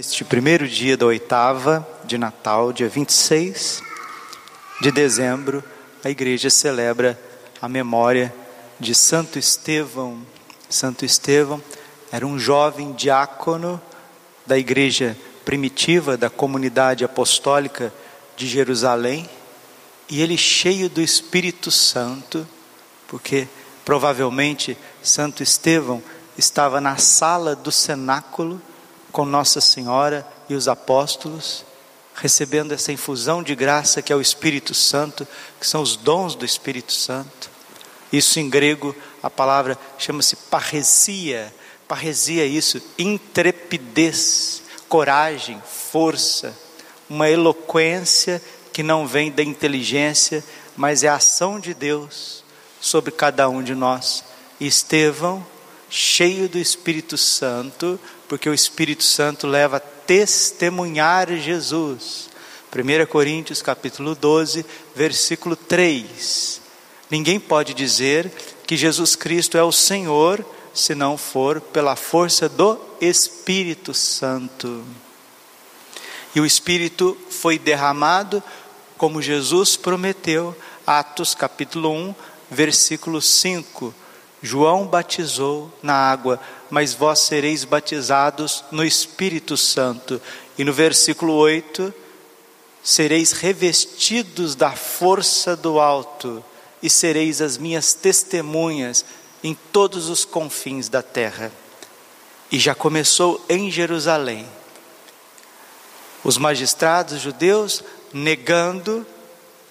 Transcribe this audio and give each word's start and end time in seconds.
Este 0.00 0.24
primeiro 0.24 0.66
dia 0.66 0.96
da 0.96 1.04
oitava 1.04 1.86
de 2.06 2.16
Natal, 2.16 2.72
dia 2.72 2.88
26 2.88 3.82
de 4.80 4.90
dezembro, 4.90 5.62
a 6.02 6.08
igreja 6.08 6.48
celebra 6.48 7.20
a 7.60 7.68
memória 7.68 8.34
de 8.80 8.94
Santo 8.94 9.38
Estevão. 9.38 10.22
Santo 10.70 11.04
Estevão 11.04 11.62
era 12.10 12.26
um 12.26 12.38
jovem 12.38 12.92
diácono 12.92 13.78
da 14.46 14.56
igreja 14.56 15.14
primitiva, 15.44 16.16
da 16.16 16.30
comunidade 16.30 17.04
apostólica 17.04 17.92
de 18.38 18.46
Jerusalém, 18.46 19.28
e 20.08 20.22
ele 20.22 20.38
cheio 20.38 20.88
do 20.88 21.02
Espírito 21.02 21.70
Santo, 21.70 22.48
porque 23.06 23.46
provavelmente 23.84 24.78
Santo 25.02 25.42
Estevão 25.42 26.02
estava 26.38 26.80
na 26.80 26.96
sala 26.96 27.54
do 27.54 27.70
cenáculo 27.70 28.62
com 29.10 29.24
Nossa 29.24 29.60
Senhora 29.60 30.26
e 30.48 30.54
os 30.54 30.68
apóstolos, 30.68 31.64
recebendo 32.14 32.72
essa 32.72 32.92
infusão 32.92 33.42
de 33.42 33.54
graça 33.54 34.02
que 34.02 34.12
é 34.12 34.16
o 34.16 34.20
Espírito 34.20 34.74
Santo, 34.74 35.26
que 35.58 35.66
são 35.66 35.82
os 35.82 35.96
dons 35.96 36.34
do 36.34 36.44
Espírito 36.44 36.92
Santo. 36.92 37.50
Isso 38.12 38.40
em 38.40 38.50
grego, 38.50 38.94
a 39.22 39.30
palavra 39.30 39.78
chama-se 39.98 40.36
parresia. 40.36 41.54
Parresia 41.86 42.44
é 42.44 42.46
isso, 42.46 42.80
intrepidez, 42.98 44.62
coragem, 44.88 45.60
força, 45.64 46.56
uma 47.08 47.28
eloquência 47.28 48.42
que 48.72 48.82
não 48.82 49.06
vem 49.06 49.30
da 49.30 49.42
inteligência, 49.42 50.44
mas 50.76 51.02
é 51.02 51.08
a 51.08 51.16
ação 51.16 51.58
de 51.58 51.74
Deus 51.74 52.44
sobre 52.80 53.10
cada 53.10 53.48
um 53.48 53.62
de 53.62 53.74
nós. 53.74 54.24
Estevão, 54.60 55.44
cheio 55.88 56.48
do 56.48 56.58
Espírito 56.58 57.16
Santo, 57.18 57.98
porque 58.30 58.48
o 58.48 58.54
Espírito 58.54 59.02
Santo 59.02 59.48
leva 59.48 59.78
a 59.78 59.80
testemunhar 59.80 61.34
Jesus. 61.34 62.30
1 62.72 63.06
Coríntios 63.06 63.60
capítulo 63.60 64.14
12, 64.14 64.64
versículo 64.94 65.56
3. 65.56 66.60
Ninguém 67.10 67.40
pode 67.40 67.74
dizer 67.74 68.30
que 68.68 68.76
Jesus 68.76 69.16
Cristo 69.16 69.58
é 69.58 69.64
o 69.64 69.72
Senhor 69.72 70.46
se 70.72 70.94
não 70.94 71.18
for 71.18 71.60
pela 71.60 71.96
força 71.96 72.48
do 72.48 72.78
Espírito 73.00 73.92
Santo. 73.92 74.84
E 76.32 76.40
o 76.40 76.46
Espírito 76.46 77.18
foi 77.30 77.58
derramado 77.58 78.40
como 78.96 79.20
Jesus 79.20 79.76
prometeu, 79.76 80.56
Atos 80.86 81.34
capítulo 81.34 81.90
1, 81.90 82.14
versículo 82.48 83.20
5. 83.20 83.92
João 84.40 84.86
batizou 84.86 85.70
na 85.82 85.94
água, 85.94 86.40
mas 86.70 86.94
vós 86.94 87.20
sereis 87.20 87.64
batizados 87.64 88.64
no 88.70 88.84
Espírito 88.84 89.56
Santo. 89.56 90.20
E 90.56 90.64
no 90.64 90.72
versículo 90.72 91.34
8, 91.34 91.92
sereis 92.82 93.32
revestidos 93.32 94.54
da 94.54 94.72
força 94.72 95.56
do 95.56 95.80
alto 95.80 96.44
e 96.82 96.88
sereis 96.88 97.40
as 97.40 97.58
minhas 97.58 97.92
testemunhas 97.92 99.04
em 99.42 99.54
todos 99.72 100.08
os 100.08 100.24
confins 100.24 100.88
da 100.88 101.02
terra. 101.02 101.52
E 102.50 102.58
já 102.58 102.74
começou 102.74 103.44
em 103.48 103.70
Jerusalém. 103.70 104.46
Os 106.22 106.36
magistrados 106.36 107.20
judeus 107.20 107.82
negando 108.12 109.06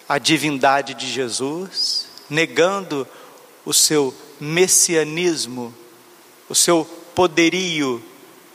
a 0.07 0.17
divindade 0.17 0.93
de 0.93 1.07
Jesus, 1.07 2.07
negando 2.29 3.07
o 3.65 3.73
seu 3.73 4.13
messianismo, 4.39 5.73
o 6.49 6.55
seu 6.55 6.83
poderio 7.13 8.03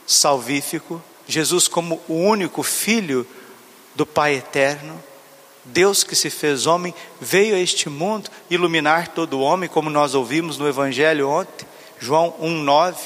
salvífico, 0.05 1.01
Jesus 1.27 1.67
como 1.67 2.01
o 2.07 2.13
único 2.13 2.61
filho 2.61 3.25
do 3.95 4.05
Pai 4.05 4.35
eterno, 4.35 5.01
Deus 5.63 6.03
que 6.03 6.15
se 6.15 6.29
fez 6.29 6.67
homem, 6.67 6.93
veio 7.19 7.55
a 7.55 7.59
este 7.59 7.89
mundo 7.89 8.29
iluminar 8.49 9.07
todo 9.07 9.39
homem, 9.39 9.67
como 9.67 9.89
nós 9.89 10.13
ouvimos 10.13 10.57
no 10.57 10.67
evangelho 10.67 11.27
ontem, 11.27 11.65
João 11.99 12.35
1:9. 12.39 12.97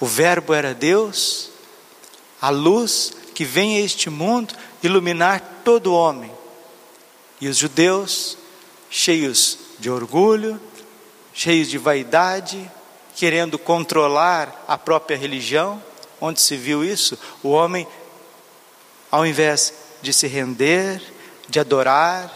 O 0.00 0.06
verbo 0.06 0.54
era 0.54 0.72
Deus, 0.72 1.50
a 2.40 2.48
luz 2.48 3.12
que 3.34 3.44
vem 3.44 3.76
a 3.76 3.80
este 3.80 4.08
mundo 4.08 4.54
iluminar 4.82 5.60
todo 5.64 5.92
homem. 5.92 6.30
E 7.40 7.48
os 7.48 7.56
judeus, 7.56 8.38
cheios 8.88 9.58
de 9.78 9.90
orgulho, 9.90 10.60
cheios 11.34 11.68
de 11.68 11.76
vaidade, 11.76 12.70
querendo 13.14 13.58
controlar 13.58 14.64
a 14.66 14.76
própria 14.78 15.16
religião. 15.16 15.82
Onde 16.20 16.40
se 16.40 16.56
viu 16.56 16.84
isso? 16.84 17.18
O 17.42 17.50
homem, 17.50 17.86
ao 19.10 19.26
invés 19.26 19.74
de 20.00 20.12
se 20.12 20.26
render, 20.26 21.02
de 21.48 21.58
adorar, 21.60 22.30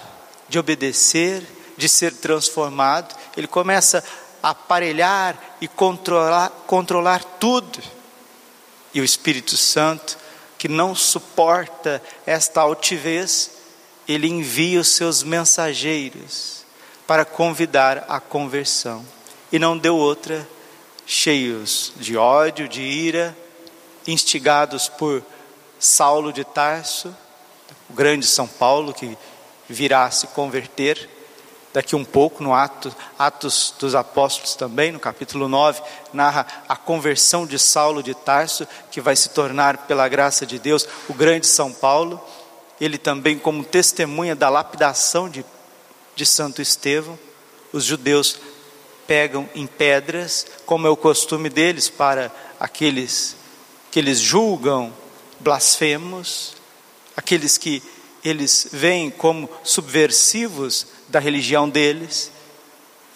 de 0.48 0.58
obedecer, 0.58 1.42
de 1.76 1.88
ser 1.88 2.12
transformado, 2.14 3.14
ele 3.36 3.46
começa 3.46 4.02
a 4.42 4.50
aparelhar 4.50 5.38
e 5.60 5.68
controlar, 5.68 6.50
controlar 6.66 7.22
tudo. 7.38 7.80
E 8.94 9.00
o 9.00 9.04
Espírito 9.04 9.56
Santo, 9.56 10.18
que 10.58 10.68
não 10.68 10.94
suporta 10.94 12.02
esta 12.24 12.60
altivez, 12.60 13.50
ele 14.08 14.28
envia 14.28 14.80
os 14.80 14.88
seus 14.88 15.22
mensageiros 15.22 16.64
para 17.06 17.24
convidar 17.24 18.04
à 18.08 18.20
conversão. 18.20 19.04
E 19.52 19.58
não 19.58 19.76
deu 19.76 19.96
outra, 19.96 20.46
cheios 21.06 21.92
de 21.96 22.16
ódio, 22.16 22.68
de 22.68 22.82
ira, 22.82 23.36
instigados 24.06 24.88
por 24.88 25.22
Saulo 25.78 26.32
de 26.32 26.44
Tarso, 26.44 27.14
o 27.88 27.94
grande 27.94 28.26
São 28.26 28.46
Paulo, 28.46 28.92
que 28.92 29.16
virá 29.68 30.10
se 30.10 30.26
converter 30.28 31.08
daqui 31.72 31.94
um 31.94 32.04
pouco, 32.04 32.42
no 32.42 32.54
Atos, 32.54 32.94
Atos 33.18 33.74
dos 33.78 33.94
Apóstolos 33.94 34.54
também, 34.54 34.90
no 34.90 34.98
capítulo 34.98 35.46
9, 35.48 35.82
narra 36.12 36.46
a 36.68 36.74
conversão 36.74 37.46
de 37.46 37.58
Saulo 37.58 38.02
de 38.02 38.14
Tarso, 38.14 38.66
que 38.90 39.00
vai 39.00 39.14
se 39.14 39.30
tornar, 39.30 39.86
pela 39.86 40.08
graça 40.08 40.44
de 40.44 40.58
Deus, 40.58 40.88
o 41.08 41.14
grande 41.14 41.46
São 41.46 41.72
Paulo. 41.72 42.20
Ele 42.80 42.98
também, 42.98 43.38
como 43.38 43.64
testemunha 43.64 44.34
da 44.34 44.48
lapidação 44.48 45.28
de 45.28 45.44
de 46.16 46.24
Santo 46.24 46.62
Estevão, 46.62 47.16
os 47.72 47.84
judeus 47.84 48.38
pegam 49.06 49.48
em 49.54 49.66
pedras, 49.66 50.46
como 50.64 50.86
é 50.86 50.90
o 50.90 50.96
costume 50.96 51.48
deles 51.48 51.88
para 51.88 52.32
aqueles 52.58 53.36
que 53.90 53.98
eles 53.98 54.18
julgam 54.18 54.92
blasfemos, 55.40 56.54
aqueles 57.16 57.58
que 57.58 57.82
eles 58.24 58.68
veem 58.72 59.10
como 59.10 59.48
subversivos 59.62 60.86
da 61.08 61.18
religião 61.18 61.68
deles. 61.68 62.30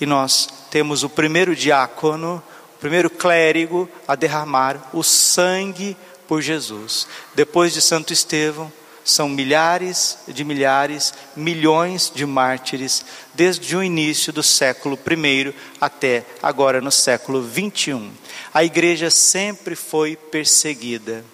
E 0.00 0.06
nós 0.06 0.48
temos 0.70 1.02
o 1.02 1.08
primeiro 1.08 1.54
diácono, 1.54 2.42
o 2.76 2.78
primeiro 2.78 3.10
clérigo 3.10 3.88
a 4.06 4.14
derramar 4.14 4.90
o 4.92 5.02
sangue 5.02 5.96
por 6.28 6.40
Jesus. 6.40 7.06
Depois 7.34 7.72
de 7.72 7.82
Santo 7.82 8.12
Estevão, 8.12 8.72
são 9.04 9.28
milhares 9.28 10.18
de 10.28 10.44
milhares, 10.44 11.14
milhões 11.34 12.12
de 12.14 12.26
mártires, 12.26 13.04
desde 13.34 13.76
o 13.76 13.82
início 13.82 14.32
do 14.32 14.42
século 14.42 14.98
I 15.06 15.54
até 15.80 16.24
agora 16.42 16.80
no 16.80 16.92
século 16.92 17.42
XXI. 17.42 18.10
A 18.52 18.64
igreja 18.64 19.10
sempre 19.10 19.74
foi 19.74 20.16
perseguida, 20.16 21.24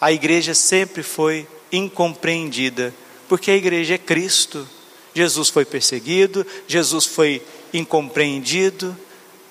a 0.00 0.12
igreja 0.12 0.54
sempre 0.54 1.02
foi 1.02 1.46
incompreendida, 1.72 2.94
porque 3.28 3.50
a 3.50 3.56
igreja 3.56 3.94
é 3.94 3.98
Cristo. 3.98 4.66
Jesus 5.14 5.48
foi 5.48 5.64
perseguido, 5.64 6.46
Jesus 6.68 7.04
foi 7.04 7.42
incompreendido, 7.72 8.96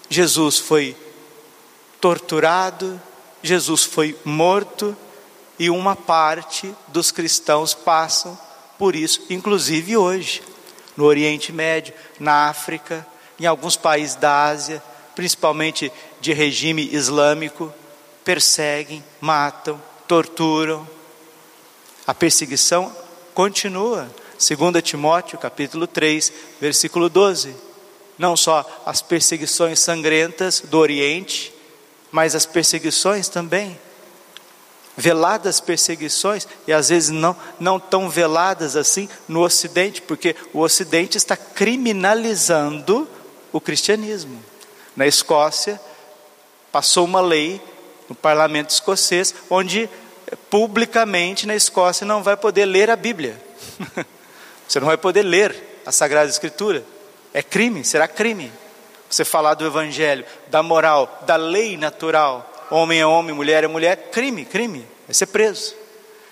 Jesus 0.09 0.57
foi 0.57 0.95
torturado, 1.99 3.01
Jesus 3.43 3.83
foi 3.83 4.15
morto 4.23 4.95
e 5.59 5.69
uma 5.69 5.95
parte 5.95 6.73
dos 6.87 7.11
cristãos 7.11 7.73
passam 7.73 8.37
por 8.77 8.95
isso, 8.95 9.21
inclusive 9.29 9.97
hoje, 9.97 10.43
no 10.95 11.05
Oriente 11.05 11.51
Médio, 11.51 11.93
na 12.19 12.47
África, 12.47 13.05
em 13.39 13.45
alguns 13.45 13.75
países 13.75 14.15
da 14.15 14.45
Ásia, 14.45 14.83
principalmente 15.15 15.91
de 16.21 16.31
regime 16.31 16.87
islâmico, 16.93 17.73
perseguem, 18.23 19.03
matam, 19.19 19.81
torturam. 20.07 20.87
A 22.05 22.13
perseguição 22.13 22.95
continua. 23.33 24.09
2 24.37 24.83
Timóteo, 24.83 25.39
capítulo 25.39 25.87
3, 25.87 26.31
versículo 26.61 27.09
12. 27.09 27.55
Não 28.17 28.37
só 28.37 28.65
as 28.85 29.01
perseguições 29.01 29.79
sangrentas 29.79 30.61
do 30.61 30.77
Oriente, 30.77 31.53
mas 32.11 32.35
as 32.35 32.45
perseguições 32.45 33.27
também 33.27 33.79
veladas 34.97 35.61
perseguições, 35.61 36.47
e 36.65 36.73
às 36.73 36.89
vezes 36.89 37.11
não, 37.11 37.37
não 37.59 37.79
tão 37.79 38.09
veladas 38.09 38.75
assim 38.75 39.07
no 39.27 39.41
Ocidente, 39.43 40.01
porque 40.01 40.35
o 40.51 40.59
Ocidente 40.59 41.17
está 41.17 41.37
criminalizando 41.37 43.07
o 43.53 43.61
cristianismo. 43.61 44.43
Na 44.95 45.05
Escócia, 45.05 45.79
passou 46.71 47.05
uma 47.05 47.21
lei 47.21 47.61
no 48.09 48.15
parlamento 48.15 48.71
escocês, 48.71 49.35
onde 49.49 49.87
publicamente 50.49 51.45
na 51.45 51.55
Escócia 51.55 52.05
não 52.05 52.23
vai 52.23 52.35
poder 52.35 52.65
ler 52.65 52.89
a 52.89 52.95
Bíblia. 52.95 53.39
Você 54.67 54.79
não 54.79 54.87
vai 54.87 54.97
poder 54.97 55.21
ler 55.21 55.81
a 55.85 55.91
Sagrada 55.91 56.29
Escritura. 56.29 56.83
É 57.33 57.43
crime, 57.43 57.85
será 57.85 58.07
crime. 58.07 58.51
Você 59.09 59.23
falar 59.23 59.53
do 59.53 59.65
Evangelho, 59.65 60.25
da 60.47 60.61
moral, 60.61 61.23
da 61.25 61.35
lei 61.35 61.77
natural, 61.77 62.56
homem 62.69 62.99
é 62.99 63.05
homem, 63.05 63.35
mulher 63.35 63.63
é 63.63 63.67
mulher, 63.67 64.09
crime, 64.11 64.45
crime, 64.45 64.85
vai 65.05 65.13
ser 65.13 65.27
preso. 65.27 65.75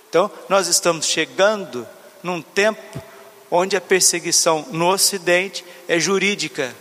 Então, 0.09 0.31
nós 0.47 0.67
estamos 0.67 1.05
chegando 1.05 1.87
num 2.23 2.41
tempo 2.41 3.01
onde 3.49 3.75
a 3.75 3.81
perseguição 3.81 4.65
no 4.71 4.87
Ocidente 4.89 5.63
é 5.87 5.99
jurídica, 5.99 6.73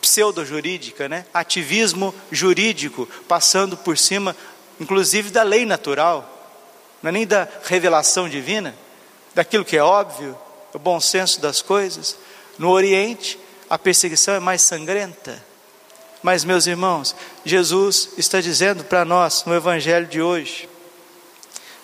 pseudo-jurídica, 0.00 1.08
né? 1.08 1.24
ativismo 1.32 2.14
jurídico, 2.30 3.08
passando 3.26 3.76
por 3.76 3.96
cima, 3.96 4.36
inclusive, 4.80 5.30
da 5.30 5.42
lei 5.42 5.64
natural, 5.64 6.32
não 7.02 7.08
é 7.08 7.12
nem 7.12 7.26
da 7.26 7.48
revelação 7.64 8.28
divina, 8.28 8.74
daquilo 9.34 9.64
que 9.64 9.76
é 9.76 9.82
óbvio, 9.82 10.36
o 10.72 10.78
bom 10.78 11.00
senso 11.00 11.40
das 11.40 11.62
coisas. 11.62 12.16
No 12.58 12.70
Oriente, 12.70 13.38
a 13.68 13.78
perseguição 13.78 14.34
é 14.34 14.40
mais 14.40 14.62
sangrenta. 14.62 15.42
Mas, 16.26 16.44
meus 16.44 16.66
irmãos, 16.66 17.14
Jesus 17.44 18.08
está 18.18 18.40
dizendo 18.40 18.82
para 18.82 19.04
nós 19.04 19.44
no 19.46 19.54
Evangelho 19.54 20.08
de 20.08 20.20
hoje 20.20 20.68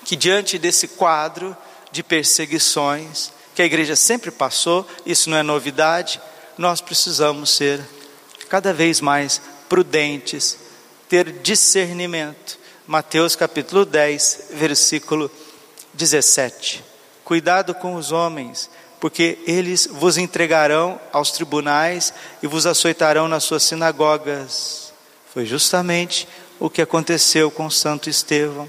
que, 0.05 0.17
diante 0.17 0.59
desse 0.59 0.89
quadro 0.89 1.57
de 1.93 2.03
perseguições 2.03 3.31
que 3.55 3.63
a 3.63 3.65
igreja 3.65 3.95
sempre 3.95 4.33
passou, 4.33 4.85
isso 5.07 5.31
não 5.31 5.37
é 5.37 5.45
novidade, 5.45 6.21
nós 6.59 6.81
precisamos 6.81 7.51
ser 7.51 7.81
cada 8.49 8.75
vez 8.75 9.01
mais 9.01 9.41
prudentes, 9.69 10.59
ter 11.09 11.31
discernimento. 11.35 12.59
Mateus 12.85 13.37
capítulo 13.37 13.85
10, 13.85 14.49
versículo 14.55 15.31
17. 15.95 16.83
Cuidado 17.23 17.77
com 17.77 17.95
os 17.95 18.11
homens, 18.11 18.69
porque 19.03 19.37
eles 19.49 19.89
vos 19.91 20.17
entregarão 20.17 21.01
aos 21.13 21.33
tribunais 21.33 22.15
e 22.41 22.47
vos 22.47 22.67
açoitarão 22.67 23.27
nas 23.27 23.43
suas 23.43 23.65
sinagogas. 23.65 24.93
Foi 25.35 25.45
justamente 25.45 26.29
o 26.61 26.71
que 26.71 26.81
aconteceu 26.81 27.51
com 27.51 27.69
Santo 27.69 28.09
Estevão. 28.09 28.69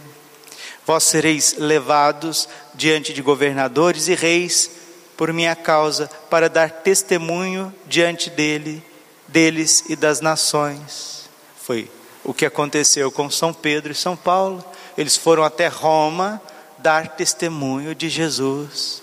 Vós 0.88 1.03
sereis 1.03 1.53
levados 1.59 2.50
diante 2.74 3.13
de 3.13 3.21
governadores 3.21 4.07
e 4.07 4.15
reis 4.15 4.71
por 5.15 5.31
minha 5.31 5.56
causa, 5.56 6.09
para 6.31 6.50
dar 6.50 6.71
testemunho 6.71 7.71
diante 7.86 8.31
dele, 8.31 8.83
deles 9.27 9.83
e 9.88 9.95
das 9.95 10.19
nações. 10.19 11.29
Foi 11.62 11.88
o 12.24 12.33
que 12.33 12.47
aconteceu 12.47 13.12
com 13.12 13.29
São 13.29 13.53
Pedro 13.53 13.91
e 13.91 13.95
São 13.95 14.15
Paulo. 14.15 14.65
Eles 14.97 15.15
foram 15.15 15.44
até 15.44 15.68
Roma 15.68 16.41
dar 16.79 17.09
testemunho 17.09 17.94
de 17.94 18.09
Jesus 18.09 19.02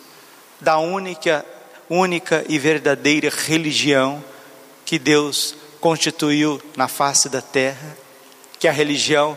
da 0.61 0.79
única, 0.79 1.45
única 1.89 2.45
e 2.49 2.59
verdadeira 2.59 3.31
religião 3.31 4.23
que 4.85 4.99
Deus 4.99 5.55
constituiu 5.81 6.61
na 6.77 6.89
face 6.89 7.29
da 7.29 7.41
terra, 7.41 7.97
que 8.59 8.67
é 8.67 8.71
a 8.71 8.75
religião 8.75 9.37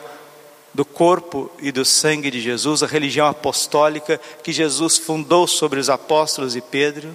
do 0.74 0.84
corpo 0.84 1.52
e 1.60 1.72
do 1.72 1.86
sangue 1.86 2.32
de 2.32 2.42
Jesus, 2.42 2.82
a 2.82 2.88
religião 2.88 3.28
apostólica 3.28 4.20
que 4.44 4.52
Jesus 4.52 4.98
fundou 4.98 5.48
sobre 5.48 5.80
os 5.80 5.90
apóstolos 5.90 6.56
e 6.56 6.62
Pedro. 6.62 7.14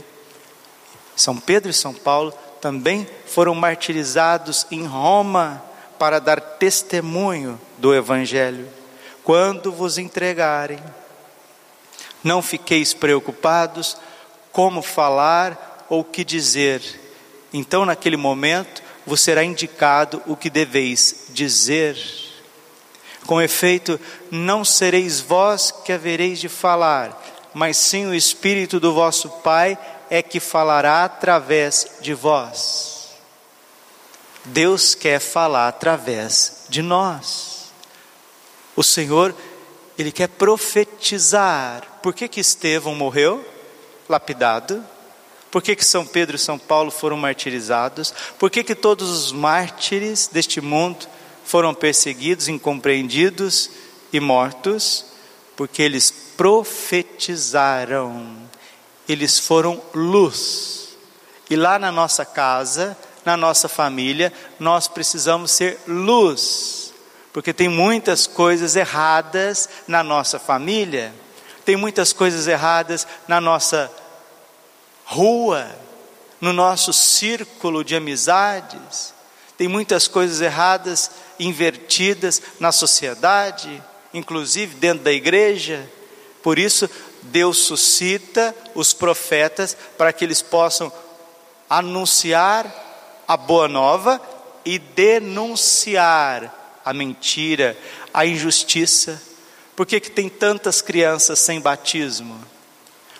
São 1.16 1.36
Pedro 1.36 1.70
e 1.70 1.74
São 1.74 1.92
Paulo 1.92 2.32
também 2.60 3.06
foram 3.26 3.54
martirizados 3.54 4.66
em 4.70 4.86
Roma 4.86 5.62
para 5.98 6.20
dar 6.20 6.40
testemunho 6.40 7.60
do 7.76 7.94
Evangelho. 7.94 8.68
Quando 9.24 9.72
vos 9.72 9.98
entregarem 9.98 10.78
não 12.22 12.42
fiqueis 12.42 12.92
preocupados 12.92 13.96
como 14.52 14.82
falar 14.82 15.86
ou 15.88 16.00
o 16.00 16.04
que 16.04 16.24
dizer. 16.24 16.82
Então, 17.52 17.84
naquele 17.84 18.16
momento, 18.16 18.82
vos 19.06 19.20
será 19.20 19.42
indicado 19.42 20.22
o 20.26 20.36
que 20.36 20.50
deveis 20.50 21.26
dizer. 21.30 21.96
Com 23.26 23.40
efeito, 23.40 23.98
não 24.30 24.64
sereis 24.64 25.20
vós 25.20 25.70
que 25.70 25.92
havereis 25.92 26.38
de 26.38 26.48
falar, 26.48 27.18
mas 27.54 27.76
sim 27.76 28.06
o 28.06 28.14
Espírito 28.14 28.78
do 28.78 28.92
vosso 28.92 29.28
Pai 29.42 29.78
é 30.10 30.22
que 30.22 30.40
falará 30.40 31.04
através 31.04 31.98
de 32.00 32.14
vós. 32.14 32.98
Deus 34.44 34.94
quer 34.94 35.20
falar 35.20 35.68
através 35.68 36.64
de 36.68 36.80
nós. 36.80 37.72
O 38.74 38.82
Senhor 38.82 39.34
ele 39.98 40.12
quer 40.12 40.28
profetizar. 40.28 41.98
Por 42.00 42.14
que, 42.14 42.28
que 42.28 42.40
Estevão 42.40 42.94
morreu? 42.94 43.44
Lapidado. 44.08 44.84
Por 45.50 45.60
que, 45.60 45.74
que 45.74 45.84
São 45.84 46.06
Pedro 46.06 46.36
e 46.36 46.38
São 46.38 46.56
Paulo 46.56 46.92
foram 46.92 47.16
martirizados? 47.16 48.14
Por 48.38 48.48
que, 48.48 48.62
que 48.62 48.76
todos 48.76 49.10
os 49.10 49.32
mártires 49.32 50.28
deste 50.28 50.60
mundo 50.60 51.08
foram 51.44 51.74
perseguidos, 51.74 52.46
incompreendidos 52.46 53.70
e 54.12 54.20
mortos? 54.20 55.06
Porque 55.56 55.82
eles 55.82 56.12
profetizaram, 56.36 58.36
eles 59.08 59.38
foram 59.38 59.82
luz. 59.92 60.90
E 61.50 61.56
lá 61.56 61.78
na 61.78 61.90
nossa 61.90 62.24
casa, 62.24 62.96
na 63.24 63.36
nossa 63.36 63.68
família, 63.68 64.32
nós 64.60 64.86
precisamos 64.86 65.50
ser 65.50 65.80
luz 65.88 66.87
porque 67.32 67.52
tem 67.52 67.68
muitas 67.68 68.26
coisas 68.26 68.76
erradas 68.76 69.68
na 69.86 70.02
nossa 70.02 70.38
família, 70.38 71.12
tem 71.64 71.76
muitas 71.76 72.12
coisas 72.12 72.46
erradas 72.46 73.06
na 73.26 73.40
nossa 73.40 73.90
rua, 75.04 75.68
no 76.40 76.52
nosso 76.52 76.92
círculo 76.92 77.84
de 77.84 77.96
amizades, 77.96 79.12
tem 79.56 79.68
muitas 79.68 80.06
coisas 80.06 80.40
erradas, 80.40 81.10
invertidas 81.38 82.40
na 82.60 82.70
sociedade, 82.70 83.82
inclusive 84.14 84.76
dentro 84.76 85.04
da 85.04 85.12
igreja. 85.12 85.90
Por 86.42 86.58
isso, 86.58 86.88
Deus 87.22 87.58
suscita 87.58 88.54
os 88.74 88.92
profetas 88.92 89.76
para 89.96 90.12
que 90.12 90.24
eles 90.24 90.40
possam 90.40 90.92
anunciar 91.68 92.66
a 93.26 93.36
boa 93.36 93.68
nova 93.68 94.20
e 94.64 94.78
denunciar 94.78 96.54
a 96.88 96.92
mentira, 96.94 97.76
a 98.14 98.24
injustiça? 98.24 99.22
Por 99.76 99.84
que, 99.84 100.00
que 100.00 100.10
tem 100.10 100.26
tantas 100.26 100.80
crianças 100.80 101.38
sem 101.38 101.60
batismo? 101.60 102.40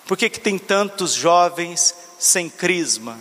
Por 0.07 0.16
que, 0.16 0.31
que 0.31 0.40
tem 0.40 0.57
tantos 0.57 1.12
jovens 1.12 1.95
sem 2.19 2.49
crisma? 2.49 3.19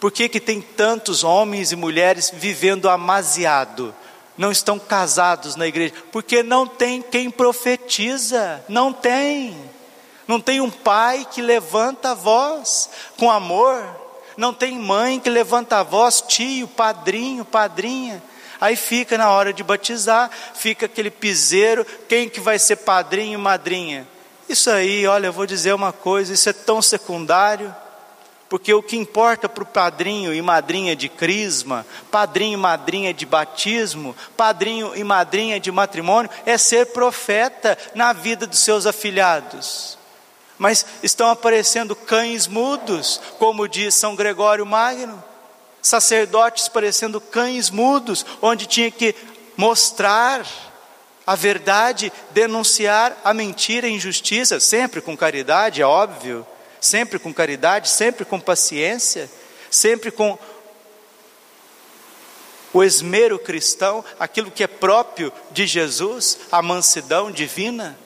Por 0.00 0.10
que, 0.10 0.26
que 0.26 0.40
tem 0.40 0.62
tantos 0.62 1.22
homens 1.22 1.70
e 1.70 1.76
mulheres 1.76 2.32
vivendo 2.34 2.88
amasiado? 2.88 3.94
Não 4.38 4.50
estão 4.50 4.78
casados 4.78 5.54
na 5.54 5.66
igreja? 5.66 5.92
Porque 6.10 6.42
não 6.42 6.66
tem 6.66 7.02
quem 7.02 7.30
profetiza, 7.30 8.64
não 8.70 8.94
tem. 8.94 9.54
Não 10.26 10.40
tem 10.40 10.62
um 10.62 10.70
pai 10.70 11.26
que 11.30 11.42
levanta 11.42 12.12
a 12.12 12.14
voz 12.14 12.88
com 13.18 13.30
amor, 13.30 13.84
não 14.34 14.54
tem 14.54 14.78
mãe 14.78 15.20
que 15.20 15.28
levanta 15.28 15.76
a 15.76 15.82
voz, 15.82 16.22
tio, 16.26 16.66
padrinho, 16.68 17.44
padrinha. 17.44 18.29
Aí 18.60 18.76
fica 18.76 19.16
na 19.16 19.30
hora 19.30 19.52
de 19.52 19.62
batizar, 19.62 20.30
fica 20.54 20.84
aquele 20.84 21.10
piseiro, 21.10 21.86
quem 22.08 22.28
que 22.28 22.40
vai 22.40 22.58
ser 22.58 22.76
padrinho 22.76 23.34
e 23.34 23.42
madrinha? 23.42 24.06
Isso 24.48 24.68
aí, 24.70 25.06
olha, 25.06 25.28
eu 25.28 25.32
vou 25.32 25.46
dizer 25.46 25.72
uma 25.72 25.92
coisa, 25.92 26.34
isso 26.34 26.48
é 26.48 26.52
tão 26.52 26.82
secundário, 26.82 27.74
porque 28.50 28.74
o 28.74 28.82
que 28.82 28.96
importa 28.96 29.48
para 29.48 29.62
o 29.62 29.66
padrinho 29.66 30.34
e 30.34 30.42
madrinha 30.42 30.94
de 30.94 31.08
crisma, 31.08 31.86
padrinho 32.10 32.54
e 32.54 32.60
madrinha 32.60 33.14
de 33.14 33.24
batismo, 33.24 34.14
padrinho 34.36 34.94
e 34.94 35.02
madrinha 35.04 35.58
de 35.58 35.70
matrimônio, 35.70 36.30
é 36.44 36.58
ser 36.58 36.86
profeta 36.86 37.78
na 37.94 38.12
vida 38.12 38.46
dos 38.46 38.58
seus 38.58 38.84
afilhados. 38.86 39.96
Mas 40.58 40.84
estão 41.02 41.30
aparecendo 41.30 41.96
cães 41.96 42.46
mudos, 42.46 43.22
como 43.38 43.66
diz 43.68 43.94
São 43.94 44.14
Gregório 44.14 44.66
Magno 44.66 45.29
sacerdotes 45.82 46.68
parecendo 46.68 47.20
cães 47.20 47.70
mudos, 47.70 48.24
onde 48.40 48.66
tinha 48.66 48.90
que 48.90 49.14
mostrar 49.56 50.46
a 51.26 51.34
verdade, 51.34 52.12
denunciar 52.30 53.16
a 53.24 53.32
mentira 53.32 53.86
e 53.86 53.92
injustiça, 53.92 54.58
sempre 54.58 55.00
com 55.00 55.16
caridade, 55.16 55.80
é 55.82 55.86
óbvio, 55.86 56.46
sempre 56.80 57.18
com 57.18 57.32
caridade, 57.32 57.88
sempre 57.88 58.24
com 58.24 58.40
paciência, 58.40 59.30
sempre 59.70 60.10
com 60.10 60.38
o 62.72 62.82
esmero 62.82 63.38
cristão, 63.38 64.04
aquilo 64.18 64.50
que 64.50 64.62
é 64.62 64.66
próprio 64.66 65.32
de 65.50 65.66
Jesus, 65.66 66.38
a 66.50 66.62
mansidão 66.62 67.30
divina 67.30 67.98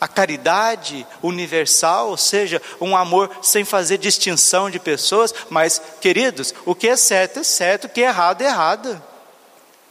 a 0.00 0.08
caridade 0.08 1.06
universal, 1.22 2.10
ou 2.10 2.16
seja, 2.16 2.60
um 2.80 2.96
amor 2.96 3.30
sem 3.42 3.64
fazer 3.64 3.98
distinção 3.98 4.70
de 4.70 4.78
pessoas, 4.78 5.34
mas, 5.48 5.80
queridos, 6.00 6.54
o 6.64 6.74
que 6.74 6.88
é 6.88 6.96
certo 6.96 7.40
é 7.40 7.44
certo, 7.44 7.84
o 7.84 7.88
que 7.88 8.02
é 8.02 8.06
errado 8.06 8.42
é 8.42 8.46
errado. 8.46 9.02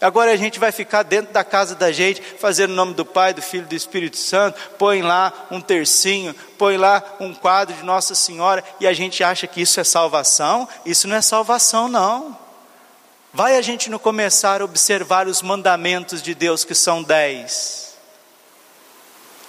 Agora 0.04 0.34
a 0.34 0.36
gente 0.36 0.60
vai 0.60 0.70
ficar 0.70 1.04
dentro 1.04 1.32
da 1.32 1.46
casa 1.46 1.76
da 1.76 1.90
gente, 1.90 2.22
fazendo 2.38 2.72
o 2.72 2.76
nome 2.76 2.94
do 2.94 3.06
Pai, 3.06 3.34
do 3.34 3.42
Filho 3.42 3.64
e 3.64 3.70
do 3.70 3.76
Espírito 3.76 4.18
Santo, 4.18 4.60
põe 4.78 5.02
lá 5.02 5.32
um 5.50 5.62
tercinho, 5.62 6.36
põe 6.58 6.76
lá 6.76 7.02
um 7.22 7.34
quadro 7.34 7.74
de 7.74 7.84
Nossa 7.84 8.14
Senhora, 8.14 8.62
e 8.82 8.88
a 8.88 8.92
gente 8.92 9.24
acha 9.24 9.48
que 9.48 9.62
isso 9.62 9.80
é 9.80 9.84
salvação. 9.86 10.68
Isso 10.86 11.08
não 11.08 11.16
é 11.16 11.22
salvação, 11.22 11.88
não. 11.88 12.38
Vai 13.32 13.58
a 13.58 13.62
gente 13.62 13.90
não 13.90 13.98
começar 13.98 14.62
a 14.62 14.66
observar 14.66 15.26
os 15.26 15.42
mandamentos 15.42 16.22
de 16.22 16.36
Deus, 16.36 16.66
que 16.66 16.76
são 16.76 17.02
dez. 17.02 17.83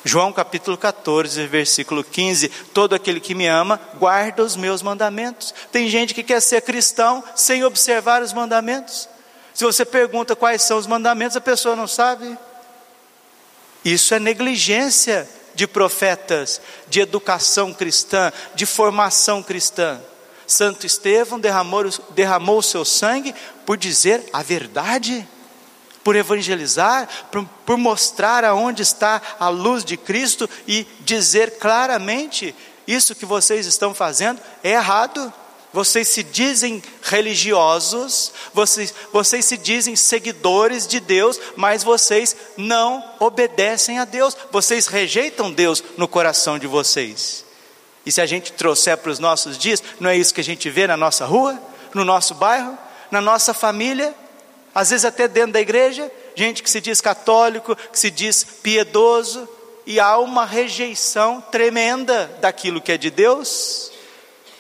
João 0.05 0.33
capítulo 0.35 0.77
14, 0.77 1.47
versículo 1.47 2.05
15: 2.05 2.49
Todo 2.75 2.95
aquele 2.95 3.19
que 3.19 3.35
me 3.35 3.47
ama, 3.47 3.81
guarda 3.99 4.43
os 4.43 4.55
meus 4.55 4.83
mandamentos. 4.83 5.55
Tem 5.73 5.89
gente 5.89 6.13
que 6.13 6.23
quer 6.23 6.41
ser 6.41 6.61
cristão 6.61 7.25
sem 7.35 7.65
observar 7.65 8.23
os 8.23 8.33
mandamentos. 8.33 9.09
Se 9.55 9.65
você 9.65 9.85
pergunta 9.85 10.37
quais 10.37 10.63
são 10.63 10.77
os 10.77 10.87
mandamentos, 10.87 11.37
a 11.37 11.41
pessoa 11.41 11.75
não 11.75 11.87
sabe. 11.87 12.37
Isso 13.83 14.15
é 14.15 14.19
negligência 14.19 15.29
de 15.55 15.67
profetas, 15.67 16.61
de 16.87 17.01
educação 17.01 17.73
cristã, 17.73 18.31
de 18.55 18.67
formação 18.67 19.43
cristã. 19.43 20.01
Santo 20.47 20.85
Estevão 20.85 21.41
derramou, 21.41 22.59
o 22.59 22.63
seu 22.63 22.85
sangue 22.85 23.35
por 23.65 23.79
dizer 23.79 24.23
a 24.33 24.43
verdade 24.43 25.27
por 26.05 26.15
evangelizar, 26.15 27.09
por, 27.33 27.45
por 27.65 27.79
mostrar 27.79 28.45
aonde 28.45 28.83
está 28.83 29.21
a 29.41 29.49
luz 29.49 29.85
de 29.85 29.97
Cristo 29.97 30.49
e 30.69 30.87
dizer 31.01 31.59
claramente: 31.59 32.55
isso 32.87 33.15
que 33.15 33.25
vocês 33.25 33.67
estão 33.67 33.95
fazendo 33.95 34.41
é 34.63 34.73
errado. 34.73 35.33
Vocês 35.73 36.07
se 36.07 36.23
dizem 36.23 36.81
religiosos, 37.03 38.33
vocês, 38.53 38.95
vocês 39.13 39.45
se 39.45 39.57
dizem 39.57 39.97
seguidores 39.97 40.87
de 40.87 41.01
Deus, 41.01 41.41
mas 41.57 41.83
vocês 41.83 42.37
não 42.57 43.05
obedecem 43.19 43.99
a 43.99 44.05
Deus, 44.05 44.37
vocês 44.53 44.87
rejeitam 44.87 45.51
Deus 45.51 45.83
no 45.97 46.07
coração 46.07 46.61
de 46.61 46.69
vocês. 46.69 47.45
E 48.07 48.13
se 48.13 48.21
a 48.21 48.27
gente 48.27 48.53
trouxer 48.53 48.97
para 48.99 49.11
os 49.11 49.19
nossos 49.19 49.59
dias, 49.59 49.83
não 49.99 50.11
é 50.11 50.17
isso 50.17 50.33
que 50.33 50.41
a 50.41 50.45
gente 50.45 50.71
vê 50.71 50.87
na 50.87 50.97
nossa 50.97 51.27
rua, 51.27 51.61
no 51.93 52.05
nosso 52.05 52.35
bairro, 52.35 52.79
na 53.11 53.21
nossa 53.21 53.53
família? 53.53 54.15
Às 54.75 54.91
vezes 54.91 55.05
até 55.05 55.29
dentro 55.29 55.53
da 55.53 55.61
igreja, 55.61 56.11
gente 56.35 56.63
que 56.63 56.71
se 56.71 56.81
diz 56.81 57.01
católico, 57.01 57.77
que 57.77 57.99
se 57.99 58.11
diz 58.11 58.45
piedoso, 58.63 59.49
e 59.87 60.01
há 60.01 60.19
uma 60.19 60.45
rejeição 60.45 61.41
tremenda 61.41 62.27
daquilo 62.41 62.81
que 62.81 62.93
é 62.93 62.99
de 62.99 63.11
Deus. 63.11 63.93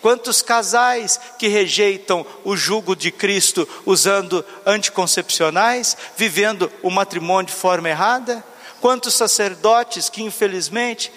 Quantos 0.00 0.42
casais 0.42 1.18
que 1.38 1.48
rejeitam 1.48 2.26
o 2.44 2.54
jugo 2.54 2.94
de 2.94 3.10
Cristo 3.10 3.66
usando 3.86 4.44
anticoncepcionais, 4.66 5.96
vivendo 6.14 6.70
o 6.82 6.90
matrimônio 6.90 7.46
de 7.46 7.58
forma 7.58 7.88
errada? 7.88 8.44
Quantos 8.82 9.14
sacerdotes 9.14 10.10
que, 10.10 10.22
infelizmente, 10.22 11.10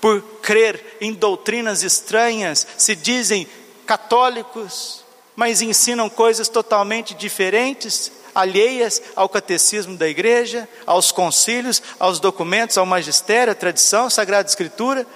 por 0.00 0.22
crer 0.40 0.96
em 1.02 1.12
doutrinas 1.12 1.82
estranhas, 1.82 2.66
se 2.78 2.96
dizem 2.96 3.46
católicos, 3.84 5.04
mas 5.36 5.60
ensinam 5.60 6.08
coisas 6.08 6.48
totalmente 6.48 7.14
diferentes, 7.14 8.10
alheias 8.34 9.02
ao 9.14 9.28
catecismo 9.28 9.96
da 9.96 10.08
igreja, 10.08 10.68
aos 10.86 11.12
concílios, 11.12 11.82
aos 12.00 12.18
documentos, 12.18 12.78
ao 12.78 12.86
magistério, 12.86 13.52
à 13.52 13.54
tradição, 13.54 14.06
à 14.06 14.10
Sagrada 14.10 14.48
Escritura. 14.48 15.06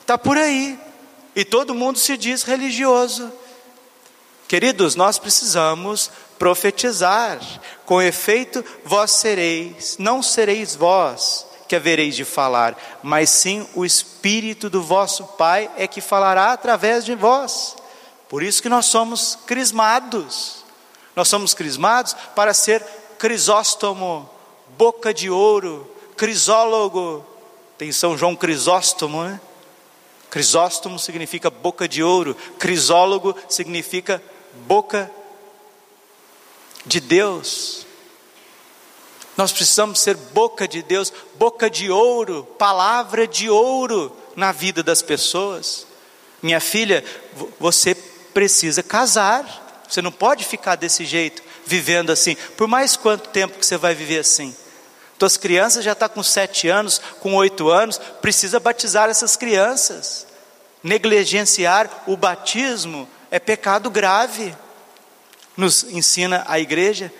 Está 0.00 0.18
por 0.18 0.36
aí. 0.36 0.78
E 1.36 1.44
todo 1.44 1.74
mundo 1.74 1.98
se 1.98 2.16
diz 2.16 2.42
religioso. 2.42 3.32
Queridos, 4.46 4.94
nós 4.94 5.18
precisamos 5.18 6.10
profetizar. 6.38 7.40
Com 7.86 8.02
efeito, 8.02 8.64
vós 8.84 9.12
sereis, 9.12 9.96
não 9.98 10.22
sereis 10.22 10.74
vós 10.74 11.46
que 11.68 11.76
havereis 11.76 12.14
de 12.14 12.24
falar, 12.24 12.76
mas 13.02 13.30
sim 13.30 13.66
o 13.74 13.84
Espírito 13.84 14.68
do 14.68 14.82
vosso 14.82 15.24
Pai 15.24 15.70
é 15.76 15.86
que 15.86 16.00
falará 16.00 16.52
através 16.52 17.04
de 17.04 17.14
vós. 17.14 17.74
Por 18.34 18.42
isso 18.42 18.60
que 18.60 18.68
nós 18.68 18.86
somos 18.86 19.38
crismados. 19.46 20.64
Nós 21.14 21.28
somos 21.28 21.54
crismados 21.54 22.16
para 22.34 22.52
ser 22.52 22.84
crisóstomo, 23.16 24.28
boca 24.76 25.14
de 25.14 25.30
ouro, 25.30 25.88
crisólogo. 26.16 27.24
Tem 27.78 27.92
São 27.92 28.18
João 28.18 28.34
Crisóstomo, 28.34 29.22
né? 29.22 29.40
Crisóstomo 30.30 30.98
significa 30.98 31.48
boca 31.48 31.86
de 31.86 32.02
ouro, 32.02 32.36
crisólogo 32.58 33.36
significa 33.48 34.20
boca 34.66 35.08
de 36.84 36.98
Deus. 36.98 37.86
Nós 39.36 39.52
precisamos 39.52 40.00
ser 40.00 40.16
boca 40.16 40.66
de 40.66 40.82
Deus, 40.82 41.12
boca 41.36 41.70
de 41.70 41.88
ouro, 41.88 42.42
palavra 42.58 43.28
de 43.28 43.48
ouro 43.48 44.10
na 44.34 44.50
vida 44.50 44.82
das 44.82 45.02
pessoas. 45.02 45.86
Minha 46.44 46.60
filha, 46.60 47.02
você 47.58 47.94
precisa 48.34 48.82
casar. 48.82 49.62
Você 49.88 50.02
não 50.02 50.12
pode 50.12 50.44
ficar 50.44 50.74
desse 50.74 51.06
jeito, 51.06 51.42
vivendo 51.64 52.10
assim. 52.10 52.36
Por 52.56 52.66
mais 52.66 52.96
quanto 52.96 53.28
tempo 53.28 53.58
que 53.58 53.64
você 53.64 53.78
vai 53.78 53.94
viver 53.94 54.18
assim? 54.18 54.54
Tuas 55.18 55.36
crianças 55.36 55.84
já 55.84 55.92
estão 55.92 56.08
tá 56.08 56.14
com 56.14 56.22
sete 56.22 56.68
anos, 56.68 57.00
com 57.20 57.34
oito 57.34 57.70
anos, 57.70 57.98
precisa 58.20 58.58
batizar 58.58 59.08
essas 59.08 59.36
crianças. 59.36 60.26
Negligenciar 60.82 61.88
o 62.06 62.16
batismo 62.16 63.08
é 63.30 63.38
pecado 63.38 63.88
grave, 63.88 64.54
nos 65.56 65.84
ensina 65.84 66.44
a 66.46 66.58
igreja, 66.58 67.12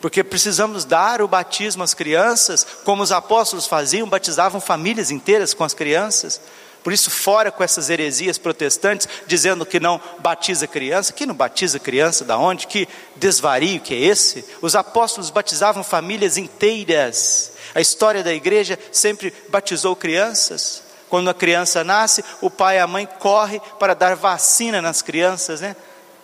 porque 0.00 0.24
precisamos 0.24 0.84
dar 0.84 1.20
o 1.20 1.28
batismo 1.28 1.82
às 1.82 1.92
crianças, 1.92 2.66
como 2.84 3.02
os 3.02 3.12
apóstolos 3.12 3.66
faziam, 3.66 4.08
batizavam 4.08 4.60
famílias 4.60 5.10
inteiras 5.10 5.52
com 5.52 5.64
as 5.64 5.74
crianças. 5.74 6.40
Por 6.82 6.92
isso, 6.92 7.10
fora 7.10 7.50
com 7.50 7.62
essas 7.62 7.90
heresias 7.90 8.38
protestantes, 8.38 9.06
dizendo 9.26 9.66
que 9.66 9.78
não 9.78 10.00
batiza 10.18 10.66
criança. 10.66 11.12
Que 11.12 11.26
não 11.26 11.34
batiza 11.34 11.78
criança? 11.78 12.24
Da 12.24 12.38
onde? 12.38 12.66
Que 12.66 12.88
desvario 13.16 13.80
que 13.80 13.94
é 13.94 13.98
esse? 13.98 14.44
Os 14.62 14.74
apóstolos 14.74 15.30
batizavam 15.30 15.84
famílias 15.84 16.38
inteiras. 16.38 17.52
A 17.74 17.80
história 17.80 18.22
da 18.22 18.32
igreja 18.32 18.78
sempre 18.90 19.32
batizou 19.48 19.94
crianças. 19.94 20.82
Quando 21.10 21.28
a 21.28 21.34
criança 21.34 21.84
nasce, 21.84 22.24
o 22.40 22.48
pai 22.48 22.76
e 22.76 22.80
a 22.80 22.86
mãe 22.86 23.06
correm 23.18 23.60
para 23.78 23.94
dar 23.94 24.16
vacina 24.16 24.80
nas 24.80 25.02
crianças, 25.02 25.60
né? 25.60 25.76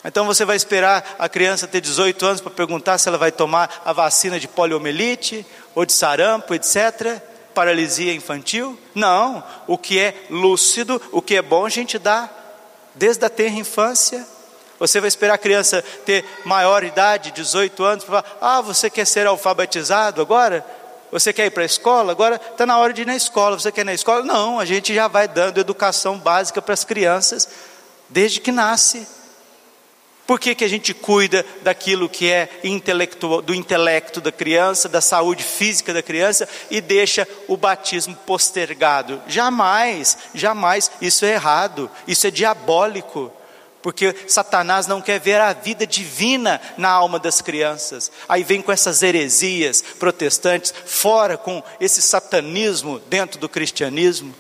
Então 0.05 0.25
você 0.25 0.45
vai 0.45 0.57
esperar 0.57 1.17
a 1.19 1.29
criança 1.29 1.67
ter 1.67 1.81
18 1.81 2.25
anos 2.25 2.41
para 2.41 2.53
perguntar 2.53 2.97
se 2.97 3.09
ela 3.09 3.19
vai 3.19 3.33
tomar 3.33 3.83
a 3.85 3.93
vacina 3.93 4.39
de 4.39 4.47
poliomielite 4.47 5.45
ou 5.75 5.85
de 5.85 5.93
sarampo, 5.93 6.55
etc 6.55 7.21
paralisia 7.57 8.13
infantil? 8.13 8.79
Não. 8.95 9.43
O 9.67 9.79
que 9.79 9.99
é 9.99 10.27
lúcido, 10.29 11.01
o 11.11 11.23
que 11.23 11.37
é 11.37 11.41
bom, 11.41 11.65
a 11.65 11.71
gente 11.71 11.99
dá 11.99 12.29
desde 12.95 13.25
a 13.25 13.31
tenra 13.31 13.59
infância. 13.59 14.27
Você 14.79 15.01
vai 15.01 15.09
esperar 15.09 15.35
a 15.35 15.39
criança 15.39 15.83
ter 16.05 16.23
maior 16.45 16.85
idade, 16.85 17.31
18 17.31 17.83
anos, 17.83 18.05
para 18.05 18.23
falar: 18.23 18.39
Ah, 18.43 18.61
você 18.61 18.91
quer 18.91 19.07
ser 19.07 19.27
alfabetizado 19.27 20.21
agora? 20.21 20.63
Você 21.11 21.33
quer 21.33 21.47
ir 21.47 21.51
para 21.51 21.63
a 21.63 21.67
escola? 21.67 22.13
Agora 22.13 22.37
está 22.37 22.67
na 22.67 22.77
hora 22.77 22.93
de 22.93 23.01
ir 23.03 23.07
na 23.07 23.17
escola. 23.17 23.59
Você 23.59 23.73
quer 23.73 23.81
ir 23.81 23.85
na 23.85 23.95
escola? 23.95 24.23
Não, 24.23 24.61
a 24.61 24.67
gente 24.67 24.95
já 24.95 25.09
vai 25.09 25.27
dando 25.27 25.59
educação 25.59 26.19
básica 26.19 26.61
para 26.61 26.75
as 26.75 26.85
crianças 26.85 27.49
desde 28.11 28.39
que 28.39 28.53
nasce. 28.53 29.09
Por 30.27 30.41
que, 30.41 30.57
que 30.57 30.65
a 30.65 30.69
gente 30.69 30.93
cuida 30.93 31.47
daquilo 31.63 32.09
que 32.09 32.29
é 32.29 32.49
do 33.45 33.55
intelecto 33.55 34.21
da 34.21 34.33
criança, 34.33 34.89
da 34.89 35.01
saúde 35.01 35.45
física 35.45 35.95
da 35.95 36.03
criança 36.03 36.49
e 36.69 36.81
deixa 36.81 37.29
o 37.47 37.57
batismo 37.57 38.17
postergado? 38.27 39.23
Jamais, 39.29 40.19
jamais, 40.35 40.91
isso 41.01 41.25
é 41.25 41.35
errado, 41.35 41.89
isso 42.09 42.27
é 42.27 42.31
diabólico, 42.33 43.33
porque 43.81 44.17
Satanás 44.27 44.89
não 44.89 45.01
quer 45.01 45.21
ver 45.21 45.41
a 45.41 45.53
vida 45.53 45.87
divina 45.87 46.61
na 46.77 46.89
alma 46.91 47.21
das 47.21 47.41
crianças. 47.41 48.11
Aí 48.29 48.43
vem 48.43 48.61
com 48.61 48.73
essas 48.73 49.05
heresias 49.05 49.81
protestantes, 49.81 50.75
fora 50.87 51.37
com 51.37 51.63
esse 51.79 52.03
satanismo 52.03 52.99
dentro 53.09 53.39
do 53.39 53.49
cristianismo. 53.49 54.35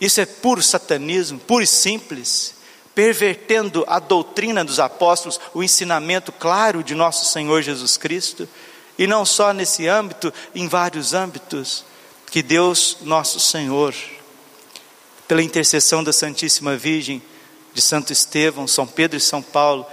Isso 0.00 0.20
é 0.20 0.26
puro 0.26 0.62
satanismo, 0.62 1.40
puro 1.40 1.64
e 1.64 1.66
simples 1.66 2.53
pervertendo 2.94 3.84
a 3.88 3.98
doutrina 3.98 4.64
dos 4.64 4.78
apóstolos, 4.78 5.40
o 5.52 5.62
ensinamento 5.62 6.30
claro 6.30 6.82
de 6.82 6.94
nosso 6.94 7.24
Senhor 7.26 7.62
Jesus 7.62 7.96
Cristo, 7.96 8.48
e 8.96 9.06
não 9.06 9.24
só 9.24 9.52
nesse 9.52 9.88
âmbito, 9.88 10.32
em 10.54 10.68
vários 10.68 11.12
âmbitos, 11.12 11.84
que 12.30 12.42
Deus, 12.42 12.98
nosso 13.02 13.40
Senhor, 13.40 13.94
pela 15.26 15.42
intercessão 15.42 16.04
da 16.04 16.12
Santíssima 16.12 16.76
Virgem, 16.76 17.20
de 17.72 17.82
Santo 17.82 18.12
Estevão, 18.12 18.68
São 18.68 18.86
Pedro 18.86 19.16
e 19.16 19.20
São 19.20 19.42
Paulo, 19.42 19.84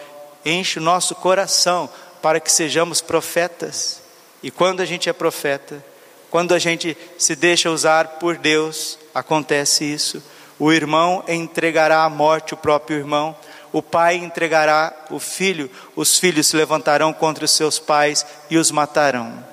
enche 0.45 0.77
o 0.77 0.83
nosso 0.83 1.15
coração 1.15 1.89
para 2.21 2.39
que 2.39 2.51
sejamos 2.51 3.01
profetas. 3.01 4.01
E 4.43 4.51
quando 4.51 4.81
a 4.81 4.85
gente 4.85 5.09
é 5.09 5.13
profeta, 5.13 5.83
quando 6.29 6.53
a 6.53 6.59
gente 6.59 6.95
se 7.17 7.35
deixa 7.35 7.71
usar 7.71 8.19
por 8.19 8.37
Deus, 8.37 8.99
acontece 9.13 9.83
isso 9.83 10.21
o 10.61 10.71
irmão 10.71 11.23
entregará 11.27 12.03
à 12.03 12.09
morte 12.09 12.53
o 12.53 12.57
próprio 12.57 12.95
irmão, 12.99 13.35
O 13.73 13.81
pai 13.81 14.17
entregará 14.17 14.93
o 15.09 15.17
filho, 15.17 15.71
os 15.95 16.19
filhos 16.19 16.47
se 16.47 16.57
levantarão 16.57 17.11
contra 17.13 17.45
os 17.45 17.51
seus 17.51 17.79
pais 17.79 18.23
e 18.47 18.57
os 18.57 18.69
matarão. 18.69 19.43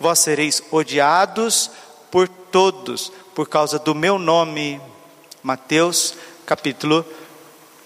Vós 0.00 0.20
sereis 0.20 0.62
odiados 0.70 1.70
por 2.10 2.28
todos 2.28 3.12
por 3.34 3.46
causa 3.46 3.78
do 3.78 3.94
meu 3.94 4.18
nome. 4.18 4.80
Mateus 5.42 6.14
capítulo 6.46 7.04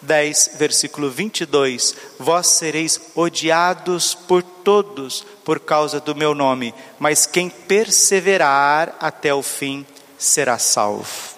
10, 0.03 0.51
versículo 0.57 1.11
22. 1.11 1.97
Vós 2.19 2.47
sereis 2.47 3.01
odiados 3.17 4.15
por 4.15 4.43
todos 4.43 5.27
por 5.43 5.59
causa 5.59 5.99
do 5.99 6.15
meu 6.15 6.33
nome, 6.33 6.73
mas 6.99 7.27
quem 7.27 7.49
perseverar 7.49 8.95
até 9.01 9.35
o 9.35 9.43
fim 9.43 9.85
será 10.17 10.59
salvo. 10.59 11.38